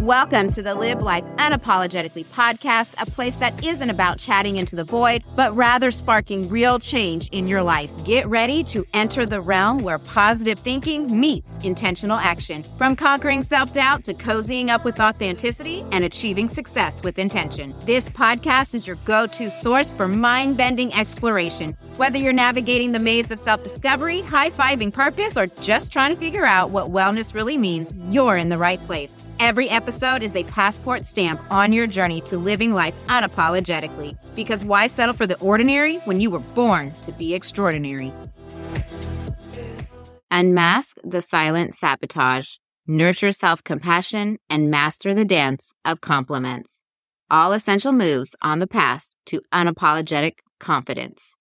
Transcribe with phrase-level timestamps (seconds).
[0.00, 4.82] Welcome to the Live Life Unapologetically podcast, a place that isn't about chatting into the
[4.82, 7.90] void, but rather sparking real change in your life.
[8.06, 12.62] Get ready to enter the realm where positive thinking meets intentional action.
[12.78, 17.74] From conquering self doubt to cozying up with authenticity and achieving success with intention.
[17.84, 21.76] This podcast is your go to source for mind bending exploration.
[21.98, 26.18] Whether you're navigating the maze of self discovery, high fiving purpose, or just trying to
[26.18, 29.26] figure out what wellness really means, you're in the right place.
[29.40, 34.14] Every episode is a passport stamp on your journey to living life unapologetically.
[34.36, 38.12] Because why settle for the ordinary when you were born to be extraordinary?
[40.30, 46.82] Unmask the silent sabotage, nurture self compassion, and master the dance of compliments.
[47.30, 51.34] All essential moves on the path to unapologetic confidence.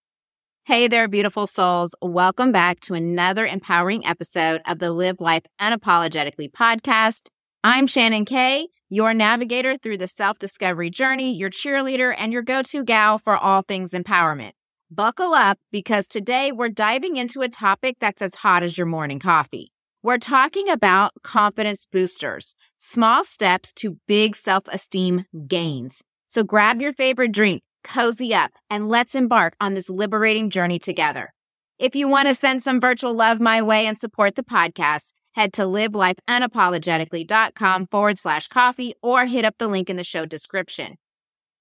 [0.63, 1.93] Hey there, beautiful souls.
[2.01, 7.27] Welcome back to another empowering episode of the Live Life Unapologetically podcast.
[7.63, 12.61] I'm Shannon Kay, your navigator through the self discovery journey, your cheerleader, and your go
[12.63, 14.51] to gal for all things empowerment.
[14.89, 19.19] Buckle up because today we're diving into a topic that's as hot as your morning
[19.19, 19.73] coffee.
[20.03, 26.01] We're talking about confidence boosters, small steps to big self esteem gains.
[26.29, 31.33] So grab your favorite drink, cozy up, and let's embark on this liberating journey together.
[31.77, 35.53] If you want to send some virtual love my way and support the podcast, head
[35.53, 40.97] to livelifeunapologetically.com forward slash coffee or hit up the link in the show description.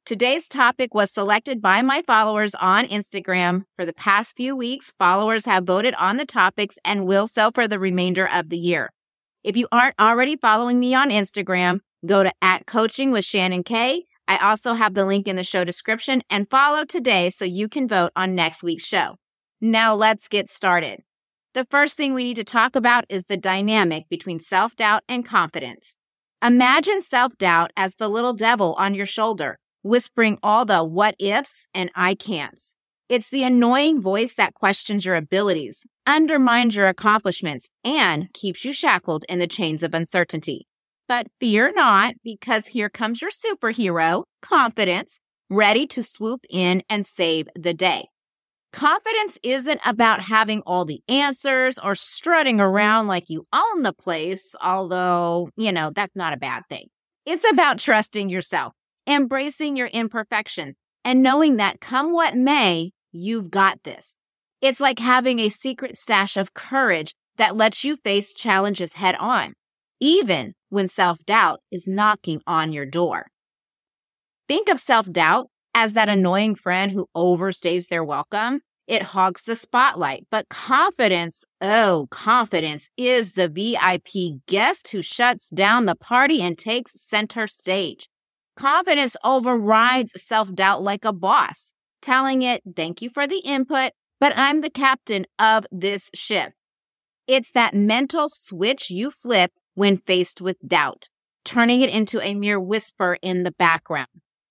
[0.07, 3.65] Today's topic was selected by my followers on Instagram.
[3.77, 7.69] For the past few weeks, followers have voted on the topics and will so for
[7.69, 8.91] the remainder of the year.
[9.45, 14.07] If you aren't already following me on Instagram, go to at coaching with Shannon K.
[14.27, 17.87] I also have the link in the show description and follow today so you can
[17.87, 19.17] vote on next week's show.
[19.61, 21.03] Now let's get started.
[21.55, 25.25] The first thing we need to talk about is the dynamic between self doubt and
[25.25, 25.97] confidence.
[26.45, 31.67] Imagine self doubt as the little devil on your shoulder, whispering all the what ifs
[31.73, 32.75] and I can'ts.
[33.09, 39.25] It's the annoying voice that questions your abilities, undermines your accomplishments, and keeps you shackled
[39.31, 40.67] in the chains of uncertainty.
[41.09, 47.49] But fear not, because here comes your superhero, confidence, ready to swoop in and save
[47.57, 48.09] the day.
[48.73, 52.67] Confidence isn't about having all the answers or strutting mm-hmm.
[52.67, 56.89] around like you own the place, although, you know, that's not a bad thing.
[57.25, 58.75] It's about trusting yourself,
[59.07, 60.75] embracing your imperfection,
[61.05, 64.17] and knowing that come what may, you've got this.
[64.61, 69.55] It's like having a secret stash of courage that lets you face challenges head on,
[70.01, 73.27] even when self doubt is knocking on your door.
[74.47, 78.61] Think of self doubt as that annoying friend who overstays their welcome.
[78.87, 80.27] It hogs the spotlight.
[80.31, 87.01] But confidence, oh, confidence is the VIP guest who shuts down the party and takes
[87.01, 88.09] center stage.
[88.57, 94.33] Confidence overrides self doubt like a boss, telling it, thank you for the input, but
[94.37, 96.55] I'm the captain of this ship.
[97.27, 101.09] It's that mental switch you flip when faced with doubt,
[101.45, 104.09] turning it into a mere whisper in the background.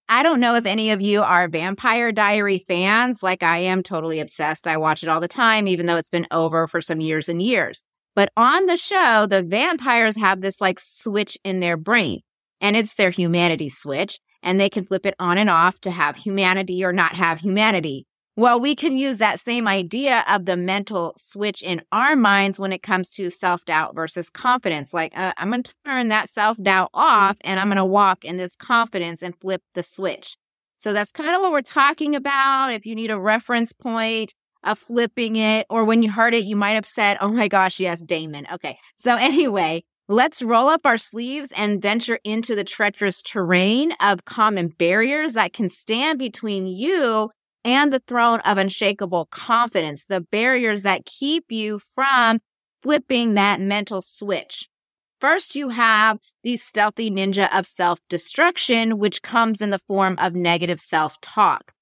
[0.10, 3.22] I don't know if any of you are Vampire Diary fans.
[3.22, 4.68] Like I am totally obsessed.
[4.68, 7.42] I watch it all the time, even though it's been over for some years and
[7.42, 7.84] years.
[8.16, 12.22] But on the show, the vampires have this like switch in their brain
[12.62, 16.16] and it's their humanity switch and they can flip it on and off to have
[16.16, 18.08] humanity or not have humanity.
[18.38, 22.72] Well, we can use that same idea of the mental switch in our minds when
[22.72, 24.94] it comes to self doubt versus confidence.
[24.94, 28.24] Like, uh, I'm going to turn that self doubt off and I'm going to walk
[28.24, 30.38] in this confidence and flip the switch.
[30.78, 32.72] So that's kind of what we're talking about.
[32.74, 36.56] If you need a reference point of flipping it, or when you heard it, you
[36.56, 38.46] might have said, Oh my gosh, yes, Damon.
[38.54, 38.78] Okay.
[38.98, 44.70] So anyway, Let's roll up our sleeves and venture into the treacherous terrain of common
[44.70, 47.30] barriers that can stand between you
[47.68, 52.40] and the throne of unshakable confidence, the barriers that keep you from
[52.82, 54.70] flipping that mental switch.
[55.20, 60.34] First, you have the stealthy ninja of self destruction, which comes in the form of
[60.34, 61.74] negative self talk.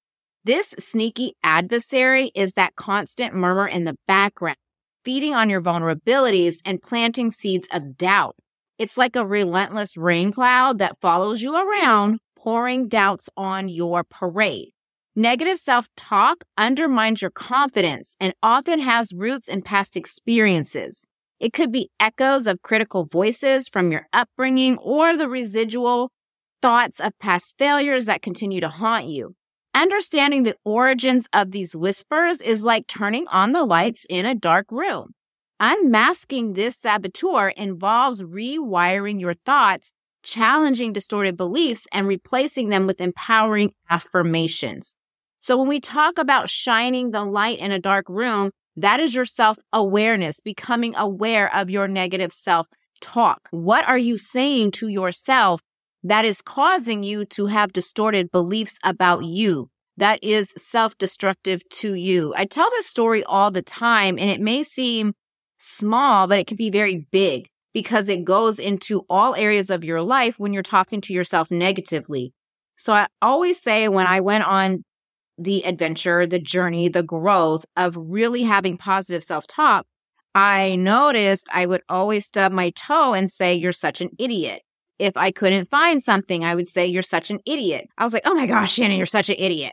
[0.44, 4.58] This sneaky adversary is that constant murmur in the background,
[5.04, 8.34] feeding on your vulnerabilities and planting seeds of doubt.
[8.76, 14.72] It's like a relentless rain cloud that follows you around, pouring doubts on your parade.
[15.18, 21.06] Negative self talk undermines your confidence and often has roots in past experiences.
[21.40, 26.10] It could be echoes of critical voices from your upbringing or the residual
[26.60, 29.34] thoughts of past failures that continue to haunt you.
[29.72, 34.70] Understanding the origins of these whispers is like turning on the lights in a dark
[34.70, 35.14] room.
[35.58, 43.72] Unmasking this saboteur involves rewiring your thoughts challenging distorted beliefs and replacing them with empowering
[43.88, 44.94] affirmations.
[45.46, 49.24] So when we talk about shining the light in a dark room, that is your
[49.24, 52.66] self awareness, becoming aware of your negative self
[53.00, 53.46] talk.
[53.52, 55.60] What are you saying to yourself
[56.02, 59.70] that is causing you to have distorted beliefs about you?
[59.98, 62.34] That is self destructive to you.
[62.36, 65.14] I tell this story all the time and it may seem
[65.58, 70.02] small, but it can be very big because it goes into all areas of your
[70.02, 72.32] life when you're talking to yourself negatively.
[72.76, 74.82] So I always say when I went on
[75.38, 79.86] the adventure, the journey, the growth of really having positive self talk,
[80.34, 84.62] I noticed I would always stub my toe and say, You're such an idiot.
[84.98, 87.86] If I couldn't find something, I would say, You're such an idiot.
[87.96, 89.72] I was like, Oh my gosh, Shannon, you're such an idiot,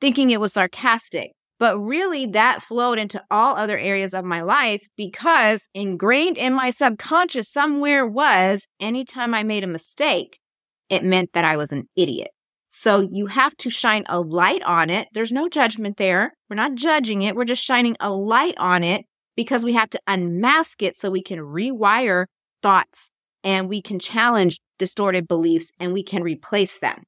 [0.00, 1.32] thinking it was sarcastic.
[1.58, 6.70] But really, that flowed into all other areas of my life because ingrained in my
[6.70, 10.40] subconscious somewhere was anytime I made a mistake,
[10.88, 12.30] it meant that I was an idiot.
[12.74, 15.08] So you have to shine a light on it.
[15.12, 16.32] There's no judgment there.
[16.48, 17.36] We're not judging it.
[17.36, 19.04] We're just shining a light on it
[19.36, 22.24] because we have to unmask it so we can rewire
[22.62, 23.10] thoughts
[23.44, 27.02] and we can challenge distorted beliefs and we can replace them.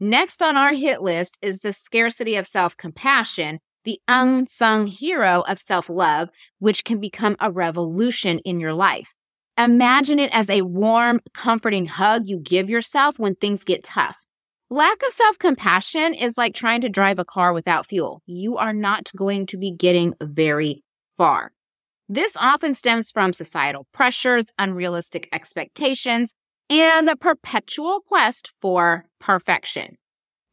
[0.00, 5.58] Next on our hit list is the scarcity of self compassion, the unsung hero of
[5.58, 9.12] self love, which can become a revolution in your life.
[9.58, 14.16] Imagine it as a warm, comforting hug you give yourself when things get tough.
[14.72, 18.22] Lack of self compassion is like trying to drive a car without fuel.
[18.24, 20.82] You are not going to be getting very
[21.18, 21.52] far.
[22.08, 26.32] This often stems from societal pressures, unrealistic expectations,
[26.70, 29.98] and the perpetual quest for perfection.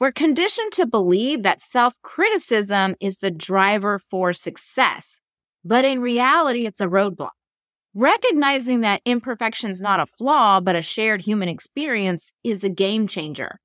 [0.01, 5.21] We're conditioned to believe that self criticism is the driver for success,
[5.63, 7.30] but in reality, it's a roadblock.
[7.94, 13.07] Recognizing that imperfection is not a flaw, but a shared human experience is a game
[13.07, 13.62] changer.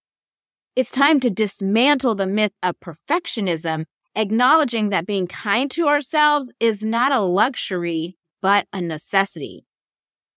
[0.76, 3.84] It's time to dismantle the myth of perfectionism,
[4.16, 9.64] acknowledging that being kind to ourselves is not a luxury, but a necessity.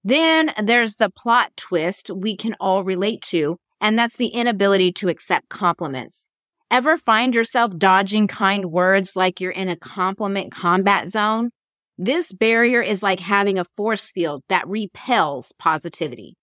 [0.04, 5.10] Then there's the plot twist we can all relate to and that's the inability to
[5.10, 6.30] accept compliments.
[6.70, 11.50] Ever find yourself dodging kind words like you're in a compliment combat zone?
[11.98, 16.36] This barrier is like having a force field that repels positivity.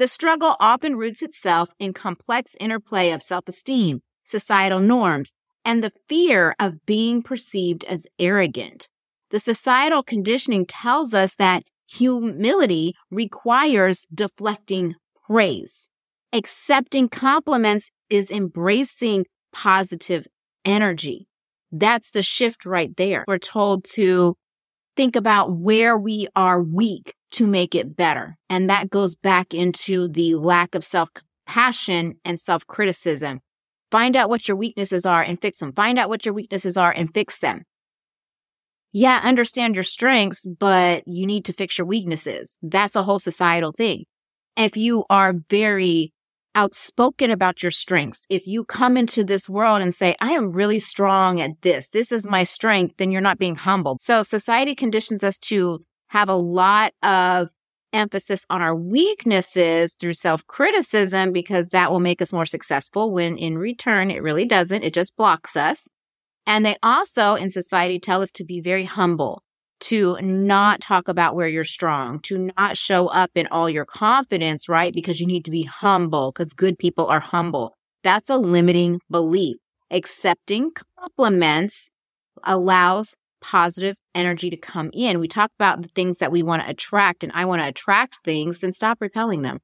[0.00, 5.92] The struggle often roots itself in complex interplay of self esteem, societal norms, and the
[6.08, 8.88] fear of being perceived as arrogant.
[9.28, 14.94] The societal conditioning tells us that humility requires deflecting
[15.26, 15.90] praise.
[16.32, 20.26] Accepting compliments is embracing positive
[20.64, 21.28] energy.
[21.70, 23.26] That's the shift right there.
[23.28, 24.34] We're told to
[24.96, 28.36] think about where we are weak to make it better.
[28.48, 33.40] And that goes back into the lack of self compassion and self criticism.
[33.90, 35.72] Find out what your weaknesses are and fix them.
[35.72, 37.62] Find out what your weaknesses are and fix them.
[38.92, 42.58] Yeah, understand your strengths, but you need to fix your weaknesses.
[42.62, 44.04] That's a whole societal thing.
[44.56, 46.12] If you are very
[46.54, 48.26] outspoken about your strengths.
[48.28, 52.10] If you come into this world and say, I am really strong at this, this
[52.12, 53.98] is my strength, then you're not being humble.
[54.00, 57.48] So society conditions us to have a lot of
[57.92, 63.38] emphasis on our weaknesses through self criticism because that will make us more successful when
[63.38, 64.82] in return, it really doesn't.
[64.82, 65.88] It just blocks us.
[66.46, 69.42] And they also in society tell us to be very humble
[69.80, 74.68] to not talk about where you're strong, to not show up in all your confidence,
[74.68, 74.92] right?
[74.92, 77.76] Because you need to be humble because good people are humble.
[78.02, 79.56] That's a limiting belief.
[79.90, 81.88] Accepting compliments
[82.42, 85.20] allows positive energy to come in.
[85.20, 88.18] We talk about the things that we want to attract and I want to attract
[88.24, 89.60] things, then stop repelling them.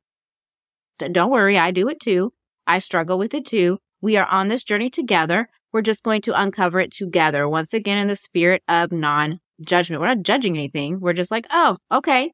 [0.99, 1.59] Don't worry.
[1.59, 2.33] I do it too.
[2.66, 3.78] I struggle with it too.
[4.00, 5.49] We are on this journey together.
[5.73, 10.00] We're just going to uncover it together once again in the spirit of non judgment.
[10.00, 11.00] We're not judging anything.
[11.00, 12.33] We're just like, oh, okay,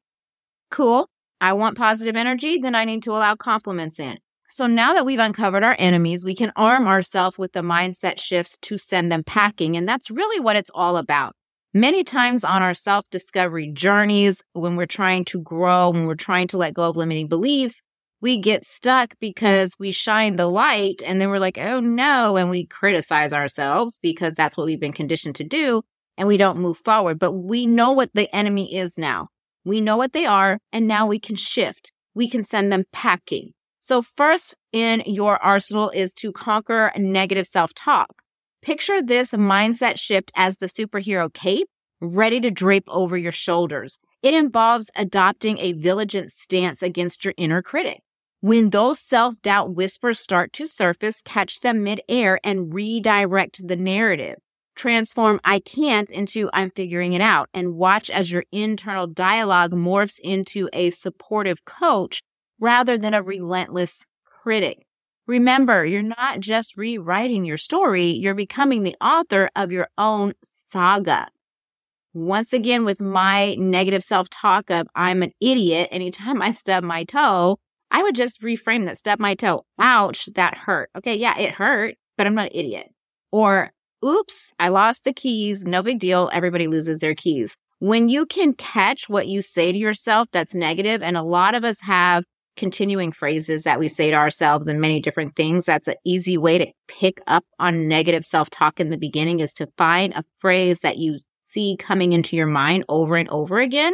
[0.71, 1.09] cool.
[1.41, 2.59] I want positive energy.
[2.59, 4.17] Then I need to allow compliments in.
[4.53, 8.55] So now that we've uncovered our enemies, we can arm ourselves with the mindset shifts
[8.61, 9.75] to send them packing.
[9.75, 11.33] And that's really what it's all about.
[11.73, 16.47] Many times on our self discovery journeys, when we're trying to grow, when we're trying
[16.49, 17.81] to let go of limiting beliefs,
[18.21, 22.37] we get stuck because we shine the light and then we're like, oh no.
[22.37, 25.81] And we criticize ourselves because that's what we've been conditioned to do
[26.15, 27.17] and we don't move forward.
[27.17, 29.29] But we know what the enemy is now.
[29.65, 31.91] We know what they are, and now we can shift.
[32.13, 33.53] We can send them packing.
[33.85, 38.21] So, first in your arsenal is to conquer negative self talk.
[38.61, 41.67] Picture this mindset shift as the superhero cape
[41.99, 43.99] ready to drape over your shoulders.
[44.21, 47.99] It involves adopting a vigilant stance against your inner critic.
[48.39, 54.37] When those self doubt whispers start to surface, catch them midair and redirect the narrative.
[54.77, 60.19] Transform I can't into I'm figuring it out and watch as your internal dialogue morphs
[60.19, 62.23] into a supportive coach
[62.63, 64.87] rather than a relentless critic.
[65.27, 70.33] Remember, you're not just rewriting your story, you're becoming the author of your own
[70.71, 71.27] saga.
[72.13, 77.03] Once again, with my negative self talk of I'm an idiot, anytime I stub my
[77.03, 77.57] toe,
[77.91, 79.65] I would just reframe that stub my toe.
[79.79, 80.89] Ouch, that hurt.
[80.97, 82.87] Okay, yeah, it hurt, but I'm not an idiot.
[83.31, 83.71] Or,
[84.05, 85.65] oops, I lost the keys.
[85.65, 86.29] No big deal.
[86.31, 87.57] Everybody loses their keys.
[87.79, 91.65] When you can catch what you say to yourself that's negative, and a lot of
[91.65, 92.23] us have
[92.55, 95.65] continuing phrases that we say to ourselves and many different things.
[95.65, 99.53] That's an easy way to pick up on negative self talk in the beginning is
[99.55, 103.93] to find a phrase that you see coming into your mind over and over again.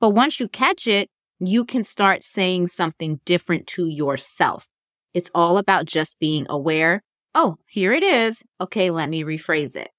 [0.00, 1.08] But once you catch it,
[1.38, 4.66] you can start saying something different to yourself.
[5.14, 7.02] It's all about just being aware.
[7.34, 8.42] Oh, here it is.
[8.60, 9.90] Okay, let me rephrase it.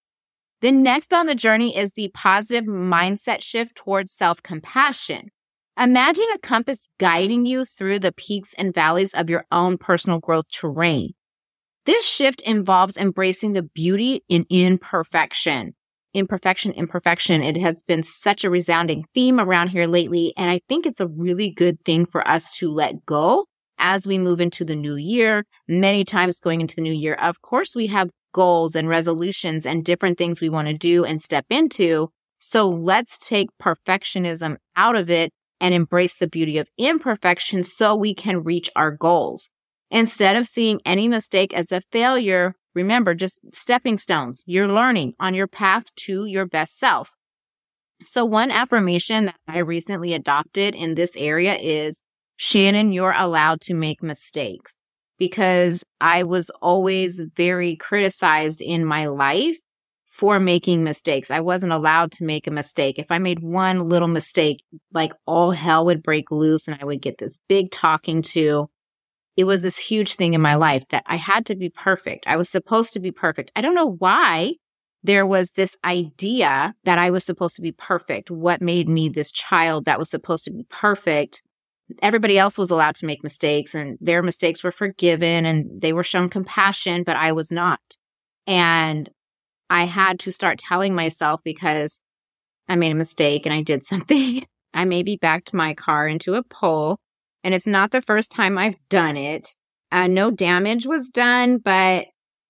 [0.61, 5.29] Then next on the journey is the positive mindset shift towards self compassion.
[5.79, 10.46] Imagine a compass guiding you through the peaks and valleys of your own personal growth
[10.51, 11.12] terrain.
[11.86, 15.74] This shift involves embracing the beauty in imperfection
[16.13, 17.43] imperfection, imperfection.
[17.43, 20.34] It has been such a resounding theme around here lately.
[20.36, 23.46] And I think it's a really good thing for us to let go
[23.77, 25.46] as we move into the new year.
[25.67, 29.86] Many times going into the new year, of course, we have goals and resolutions and
[29.86, 32.10] different things we want to do and step into.
[32.39, 38.13] So let's take perfectionism out of it and embrace the beauty of imperfection so we
[38.13, 39.49] can reach our goals.
[39.89, 44.43] Instead of seeing any mistake as a failure, Remember, just stepping stones.
[44.45, 47.15] You're learning on your path to your best self.
[48.03, 52.03] So, one affirmation that I recently adopted in this area is
[52.35, 54.75] Shannon, you're allowed to make mistakes
[55.17, 59.57] because I was always very criticized in my life
[60.17, 61.29] for making mistakes.
[61.29, 62.97] I wasn't allowed to make a mistake.
[62.97, 67.01] If I made one little mistake, like all hell would break loose and I would
[67.01, 68.67] get this big talking to
[69.38, 72.25] it was this huge thing in my life that I had to be perfect.
[72.27, 73.51] I was supposed to be perfect.
[73.55, 74.53] I don't know why
[75.03, 78.31] there was this idea that I was supposed to be perfect.
[78.31, 81.43] What made me this child that was supposed to be perfect?
[82.01, 86.03] Everybody else was allowed to make mistakes and their mistakes were forgiven and they were
[86.03, 87.79] shown compassion, but I was not.
[88.47, 89.07] And
[89.69, 92.00] I had to start telling myself because
[92.67, 94.45] I made a mistake and I did something.
[94.74, 97.00] I maybe backed my car into a pole
[97.43, 99.55] and it's not the first time I've done it.
[99.91, 102.07] Uh, no damage was done, but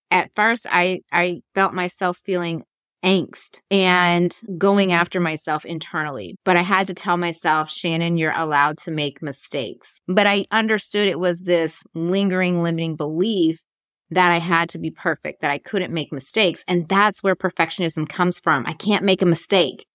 [0.10, 2.64] at first I, I felt myself feeling
[3.06, 6.36] angst and going after myself internally.
[6.44, 10.00] But I had to tell myself, Shannon, you're allowed to make mistakes.
[10.08, 13.62] But I understood it was this lingering, limiting belief
[14.12, 16.64] that I had to be perfect, that I couldn't make mistakes.
[16.68, 18.66] And that's where perfectionism comes from.
[18.66, 19.86] I can't make a mistake.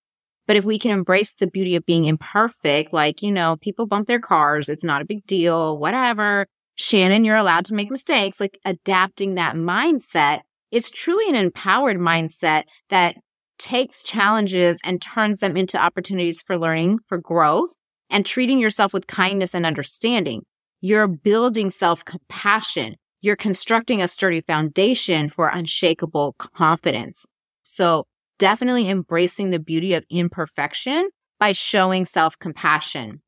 [0.47, 4.09] But if we can embrace the beauty of being imperfect, like, you know, people bump
[4.09, 6.47] their cars, it's not a big deal, whatever.
[6.75, 10.40] Shannon, you're allowed to make mistakes, like adapting that mindset.
[10.71, 13.16] It's truly an empowered mindset that
[13.59, 17.71] takes challenges and turns them into opportunities for learning, for growth,
[18.11, 20.42] and treating yourself with kindness and understanding.
[20.81, 22.97] You're building self compassion.
[23.23, 27.25] You're constructing a sturdy foundation for unshakable confidence.
[27.62, 28.05] So
[28.41, 33.21] definitely embracing the beauty of imperfection by showing self compassion.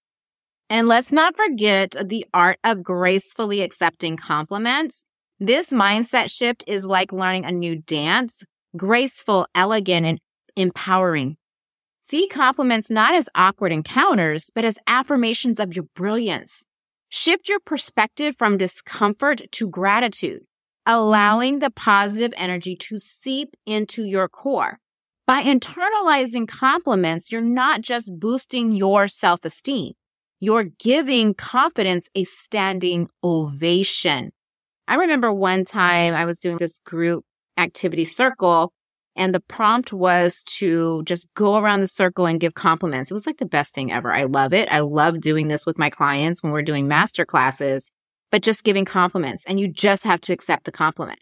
[0.69, 5.05] And let's not forget the art of gracefully accepting compliments.
[5.39, 8.43] This mindset shift is like learning a new dance,
[8.77, 10.19] graceful, elegant, and
[10.57, 11.37] empowering.
[12.01, 16.65] See compliments not as awkward encounters, but as affirmations of your brilliance.
[17.17, 20.41] Shift your perspective from discomfort to gratitude,
[20.85, 24.81] allowing the positive energy to seep into your core.
[25.25, 29.93] By internalizing compliments, you're not just boosting your self esteem,
[30.41, 34.33] you're giving confidence a standing ovation.
[34.89, 37.25] I remember one time I was doing this group
[37.57, 38.73] activity circle
[39.17, 43.11] and the prompt was to just go around the circle and give compliments.
[43.11, 44.13] It was like the best thing ever.
[44.13, 44.69] I love it.
[44.71, 47.91] I love doing this with my clients when we're doing master classes,
[48.31, 51.21] but just giving compliments and you just have to accept the compliment.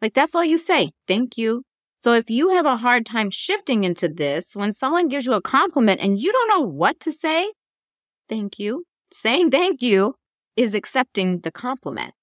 [0.00, 0.92] Like that's all you say.
[1.06, 1.62] Thank you.
[2.02, 5.42] So if you have a hard time shifting into this, when someone gives you a
[5.42, 7.52] compliment and you don't know what to say,
[8.28, 8.84] thank you.
[9.12, 10.14] Saying thank you
[10.56, 12.14] is accepting the compliment.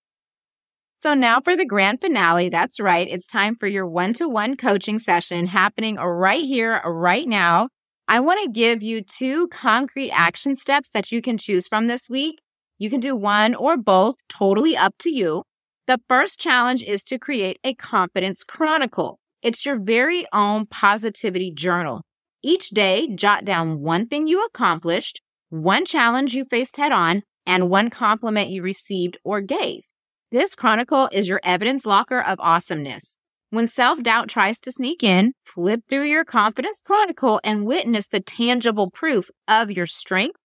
[1.06, 2.50] So now for the grand finale.
[2.50, 3.08] That's right.
[3.08, 7.70] It's time for your one to one coaching session happening right here, right now.
[8.08, 12.10] I want to give you two concrete action steps that you can choose from this
[12.10, 12.40] week
[12.80, 15.44] You can do one or both, totally up to you.
[15.86, 19.20] The first challenge is to create a confidence chronicle.
[19.44, 22.02] It's your very own positivity journal.
[22.42, 27.70] Each day, jot down one thing you accomplished, one challenge you faced head on, and
[27.70, 29.84] one compliment you received or gave.
[30.32, 33.18] This chronicle is your evidence locker of awesomeness.
[33.52, 38.22] When self doubt tries to sneak in, flip through your confidence chronicle and witness the
[38.22, 40.40] tangible proof of your strength,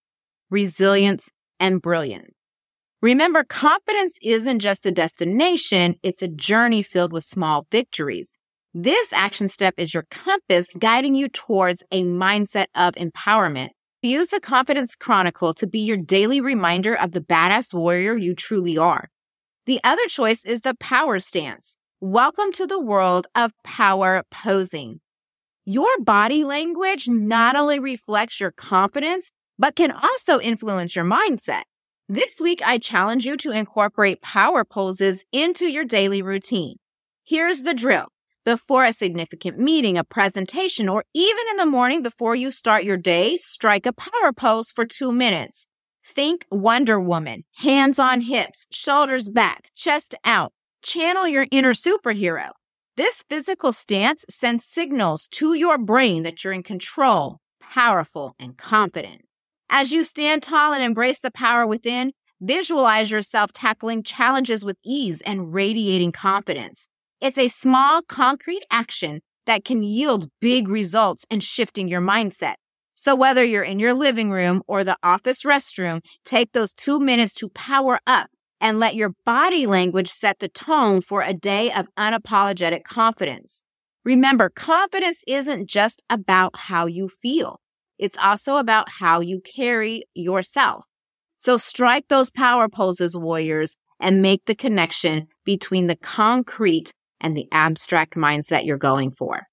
[0.51, 2.29] resilience, and brilliance.
[3.01, 8.37] Remember, confidence isn't just a destination, it's a journey filled with small victories.
[8.75, 13.69] This action step is your compass guiding you towards a mindset of empowerment.
[14.03, 18.77] Use the Confidence Chronicle to be your daily reminder of the badass warrior you truly
[18.77, 19.09] are.
[19.67, 21.77] The other choice is the Power Stance.
[21.99, 25.01] Welcome to the world of power posing.
[25.65, 31.61] Your body language not only reflects your confidence, but can also influence your mindset.
[32.09, 36.77] This week, I challenge you to incorporate power poses into your daily routine.
[37.23, 38.07] Here's the drill.
[38.43, 42.97] Before a significant meeting, a presentation, or even in the morning before you start your
[42.97, 45.67] day, strike a power pose for two minutes.
[46.13, 50.51] Think Wonder Woman, hands on hips, shoulders back, chest out.
[50.83, 52.49] Channel your inner superhero.
[52.97, 59.21] This physical stance sends signals to your brain that you're in control, powerful, and confident.
[59.69, 65.21] As you stand tall and embrace the power within, visualize yourself tackling challenges with ease
[65.21, 66.89] and radiating confidence.
[67.21, 72.55] It's a small, concrete action that can yield big results in shifting your mindset.
[73.01, 77.33] So whether you're in your living room or the office restroom, take those two minutes
[77.33, 78.27] to power up
[78.59, 83.63] and let your body language set the tone for a day of unapologetic confidence.
[84.05, 87.59] Remember, confidence isn't just about how you feel.
[87.97, 90.85] It's also about how you carry yourself.
[91.39, 97.47] So strike those power poses, warriors, and make the connection between the concrete and the
[97.51, 99.47] abstract mindset you're going for.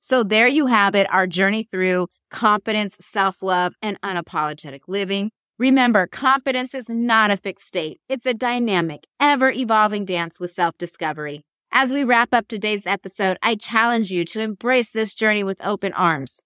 [0.00, 5.30] So there you have it, our journey through confidence, self love, and unapologetic living.
[5.58, 8.00] Remember, confidence is not a fixed state.
[8.08, 11.42] It's a dynamic, ever evolving dance with self discovery.
[11.72, 15.92] As we wrap up today's episode, I challenge you to embrace this journey with open
[15.92, 16.42] arms.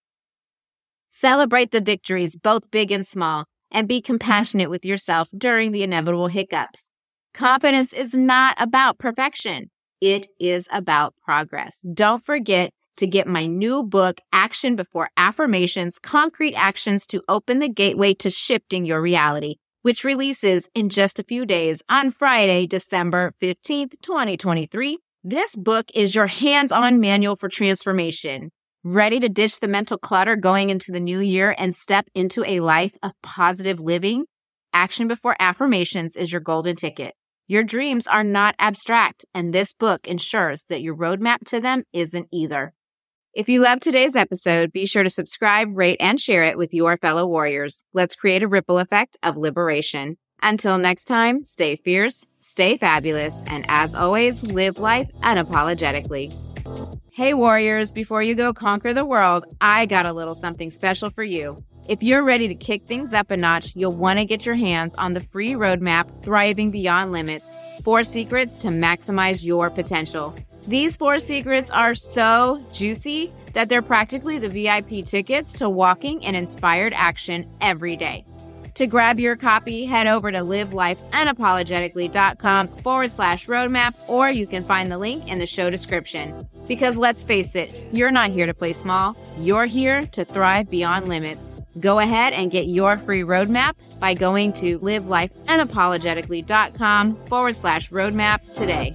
[1.10, 6.26] Celebrate the victories, both big and small, and be compassionate with yourself during the inevitable
[6.26, 6.88] hiccups.
[7.34, 9.70] Confidence is not about perfection.
[10.00, 11.84] It is about progress.
[11.94, 17.68] Don't forget to get my new book, Action Before Affirmations Concrete Actions to Open the
[17.68, 23.34] Gateway to Shifting Your Reality, which releases in just a few days on Friday, December
[23.40, 24.98] 15th, 2023.
[25.24, 28.50] This book is your hands on manual for transformation.
[28.84, 32.60] Ready to ditch the mental clutter going into the new year and step into a
[32.60, 34.24] life of positive living?
[34.72, 37.14] Action Before Affirmations is your golden ticket.
[37.46, 42.28] Your dreams are not abstract, and this book ensures that your roadmap to them isn't
[42.32, 42.72] either.
[43.34, 46.98] If you loved today's episode, be sure to subscribe, rate, and share it with your
[46.98, 47.82] fellow warriors.
[47.94, 50.18] Let's create a ripple effect of liberation.
[50.42, 56.30] Until next time, stay fierce, stay fabulous, and as always, live life unapologetically.
[57.10, 61.24] Hey, warriors, before you go conquer the world, I got a little something special for
[61.24, 61.64] you.
[61.88, 64.94] If you're ready to kick things up a notch, you'll want to get your hands
[64.96, 67.50] on the free roadmap, Thriving Beyond Limits
[67.82, 70.36] Four Secrets to Maximize Your Potential.
[70.66, 76.34] These four secrets are so juicy that they're practically the VIP tickets to walking in
[76.34, 78.24] inspired action every day.
[78.74, 84.90] To grab your copy, head over to livelifeunapologetically.com forward slash roadmap, or you can find
[84.90, 86.48] the link in the show description.
[86.66, 91.06] Because let's face it, you're not here to play small, you're here to thrive beyond
[91.08, 91.50] limits.
[91.80, 98.94] Go ahead and get your free roadmap by going to livelifeunapologetically.com forward slash roadmap today.